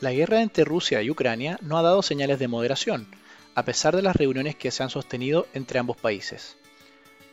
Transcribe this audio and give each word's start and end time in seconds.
La 0.00 0.12
guerra 0.12 0.42
entre 0.42 0.64
Rusia 0.64 1.02
y 1.02 1.10
Ucrania 1.10 1.58
no 1.60 1.76
ha 1.76 1.82
dado 1.82 2.02
señales 2.02 2.38
de 2.38 2.46
moderación, 2.46 3.08
a 3.56 3.64
pesar 3.64 3.96
de 3.96 4.02
las 4.02 4.14
reuniones 4.14 4.54
que 4.54 4.70
se 4.70 4.84
han 4.84 4.90
sostenido 4.90 5.48
entre 5.54 5.80
ambos 5.80 5.96
países. 5.96 6.56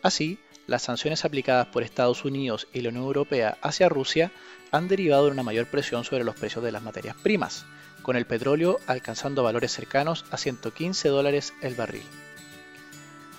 Así, 0.02 0.40
las 0.66 0.82
sanciones 0.82 1.26
aplicadas 1.26 1.68
por 1.68 1.84
Estados 1.84 2.26
Unidos 2.26 2.68
y 2.74 2.82
la 2.82 2.90
Unión 2.90 3.06
Europea 3.06 3.60
hacia 3.62 3.88
Rusia 3.88 4.32
han 4.72 4.88
derivado 4.88 5.28
en 5.28 5.34
una 5.34 5.44
mayor 5.44 5.68
presión 5.68 6.04
sobre 6.04 6.24
los 6.24 6.36
precios 6.36 6.64
de 6.64 6.72
las 6.72 6.82
materias 6.82 7.16
primas, 7.22 7.66
con 8.02 8.16
el 8.16 8.26
petróleo 8.26 8.80
alcanzando 8.88 9.44
valores 9.44 9.72
cercanos 9.72 10.26
a 10.32 10.38
115 10.38 11.10
dólares 11.10 11.54
el 11.62 11.76
barril. 11.76 12.04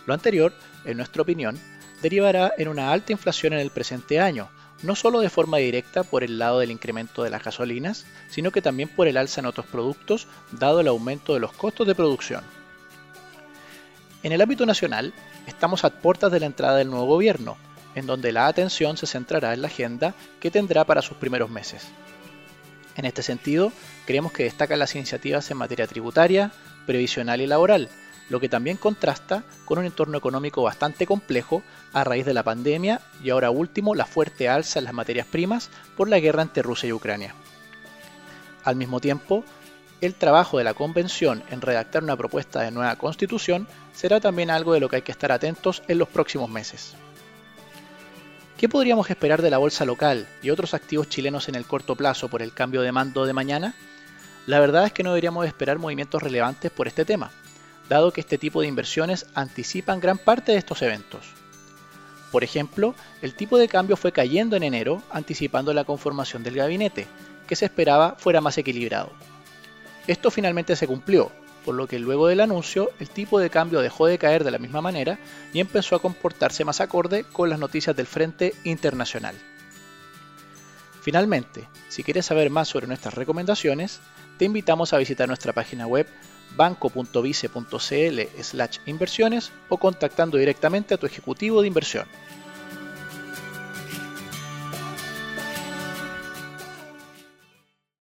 Lo 0.07 0.15
anterior, 0.15 0.53
en 0.85 0.99
nuestra 0.99 1.23
opinión, 1.23 1.59
derivará 2.01 2.53
en 2.59 2.69
una 2.69 2.93
alta 2.93 3.11
inflación 3.11 3.55
en 3.55 3.59
el 3.59 3.71
presente 3.71 4.21
año, 4.21 4.51
no 4.83 4.95
solo 4.95 5.21
de 5.21 5.31
forma 5.31 5.59
directa 5.59 6.03
por 6.03 6.23
el 6.23 6.39
lado 6.39 6.59
del 6.59 6.71
incremento 6.71 7.23
de 7.23 7.31
las 7.31 7.43
gasolinas, 7.43 8.07
sino 8.29 8.51
que 8.51 8.63
también 8.63 8.89
por 8.89 9.09
el 9.09 9.17
alza 9.17 9.41
en 9.41 9.47
otros 9.47 9.67
productos, 9.67 10.27
dado 10.53 10.81
el 10.81 10.89
aumento 10.89 11.35
de 11.35 11.41
los 11.41 11.53
costos 11.53 11.87
de 11.87 11.95
producción. 11.95 12.43
En 14.23 14.33
el 14.33 14.41
ámbito 14.41 14.67
nacional, 14.67 15.13
estamos 15.47 15.85
a 15.85 15.91
puertas 15.91 16.33
de 16.33 16.41
la 16.41 16.47
entrada 16.47 16.77
del 16.77 16.91
nuevo 16.91 17.07
gobierno, 17.07 17.57
en 17.95 18.07
donde 18.07 18.33
la 18.33 18.47
atención 18.47 18.97
se 18.97 19.07
centrará 19.07 19.55
en 19.55 19.63
la 19.63 19.69
agenda 19.69 20.15
que 20.41 20.51
tendrá 20.51 20.85
para 20.85 21.03
sus 21.03 21.17
primeros 21.17 21.49
meses. 21.49 21.87
En 22.97 23.05
este 23.05 23.23
sentido, 23.23 23.73
creemos 24.07 24.33
que 24.33 24.45
destacan 24.45 24.79
las 24.79 24.95
iniciativas 24.95 25.51
en 25.51 25.59
materia 25.59 25.87
tributaria, 25.87 26.51
previsional 26.87 27.41
y 27.41 27.47
laboral, 27.47 27.89
lo 28.29 28.41
que 28.41 28.49
también 28.49 28.77
contrasta 28.77 29.45
con 29.65 29.79
un 29.79 29.85
entorno 29.85 30.19
económico 30.19 30.63
bastante 30.63 31.07
complejo 31.07 31.63
a 31.93 32.05
raíz 32.05 32.27
de 32.27 32.35
la 32.35 32.43
pandemia 32.43 33.01
y 33.23 33.31
ahora 33.31 33.51
último 33.51 33.95
la 33.95 34.07
fuerte 34.07 34.49
alza 34.49 34.79
en 34.79 34.85
las 34.85 34.95
materias 34.95 35.27
primas 35.27 35.71
por 35.97 36.09
la 36.09 36.19
guerra 36.19 36.43
entre 36.43 36.63
Rusia 36.63 36.89
y 36.89 36.93
Ucrania. 36.93 37.35
Al 38.65 38.77
mismo 38.77 39.01
tiempo, 39.01 39.45
el 40.01 40.15
trabajo 40.15 40.59
de 40.59 40.65
la 40.65 40.75
Convención 40.75 41.43
en 41.51 41.61
redactar 41.61 42.03
una 42.03 42.17
propuesta 42.17 42.61
de 42.63 42.71
nueva 42.71 42.97
constitución 42.97 43.67
será 43.95 44.21
también 44.21 44.51
algo 44.51 44.75
de 44.75 44.81
lo 44.81 44.89
que 44.89 44.97
hay 44.97 45.03
que 45.03 45.13
estar 45.13 45.33
atentos 45.33 45.83
en 45.89 45.99
los 45.99 46.09
próximos 46.09 46.51
meses. 46.51 46.95
¿Qué 48.59 48.69
podríamos 48.69 49.09
esperar 49.11 49.43
de 49.43 49.51
la 49.51 49.59
bolsa 49.59 49.85
local 49.85 50.27
y 50.43 50.51
otros 50.51 50.75
activos 50.75 51.09
chilenos 51.09 51.49
en 51.49 51.55
el 51.55 51.67
corto 51.67 51.95
plazo 51.95 52.29
por 52.29 52.43
el 52.43 52.55
cambio 52.55 52.83
de 52.83 52.93
mando 52.93 53.27
de 53.27 53.33
mañana? 53.33 53.75
La 54.47 54.61
verdad 54.61 54.87
es 54.87 54.93
que 54.93 55.03
no 55.03 55.11
deberíamos 55.11 55.47
esperar 55.47 55.79
movimientos 55.79 56.23
relevantes 56.23 56.71
por 56.71 56.89
este 56.89 57.05
tema, 57.05 57.31
dado 57.89 58.13
que 58.13 58.21
este 58.21 58.39
tipo 58.39 58.61
de 58.61 58.69
inversiones 58.69 59.27
anticipan 59.35 60.01
gran 60.01 60.19
parte 60.19 60.53
de 60.53 60.59
estos 60.59 60.83
eventos. 60.83 61.27
Por 62.33 62.45
ejemplo, 62.45 62.95
el 63.23 63.35
tipo 63.35 63.59
de 63.59 63.69
cambio 63.69 63.97
fue 63.97 64.13
cayendo 64.13 64.57
en 64.57 64.63
enero, 64.63 65.03
anticipando 65.11 65.73
la 65.73 65.85
conformación 65.85 66.43
del 66.43 66.57
gabinete, 66.57 67.07
que 67.47 67.57
se 67.57 67.65
esperaba 67.65 68.17
fuera 68.19 68.41
más 68.41 68.59
equilibrado. 68.59 69.11
Esto 70.07 70.31
finalmente 70.31 70.77
se 70.77 70.87
cumplió, 70.87 71.31
por 71.65 71.75
lo 71.75 71.87
que 71.87 71.99
luego 71.99 72.29
del 72.29 72.41
anuncio 72.41 72.91
el 73.01 73.11
tipo 73.11 73.39
de 73.41 73.51
cambio 73.51 73.81
dejó 73.81 74.07
de 74.07 74.19
caer 74.19 74.45
de 74.45 74.51
la 74.51 74.59
misma 74.59 74.81
manera 74.81 75.19
y 75.53 75.61
empezó 75.61 75.97
a 75.97 76.03
comportarse 76.03 76.65
más 76.65 76.81
acorde 76.81 77.25
con 77.25 77.51
las 77.51 77.59
noticias 77.59 77.97
del 77.97 78.07
frente 78.07 78.55
internacional. 78.65 79.35
Finalmente, 81.01 81.69
si 81.89 82.03
quieres 82.03 82.27
saber 82.27 82.51
más 82.51 82.69
sobre 82.69 82.87
nuestras 82.89 83.15
recomendaciones, 83.15 84.01
te 84.39 84.45
invitamos 84.45 84.93
a 84.93 84.99
visitar 84.99 85.29
nuestra 85.29 85.53
página 85.53 85.87
web 85.87 86.07
banco.vice.cl 86.57 88.21
inversiones 88.87 89.53
o 89.69 89.77
contactando 89.77 90.39
directamente 90.39 90.95
a 90.95 90.97
tu 90.97 91.07
ejecutivo 91.07 91.61
de 91.61 91.69
inversión. 91.69 92.07